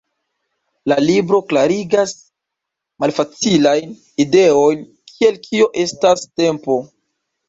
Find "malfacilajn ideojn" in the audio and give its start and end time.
3.03-4.81